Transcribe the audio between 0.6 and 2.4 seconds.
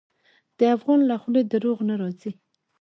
افغان له خولې دروغ نه راځي.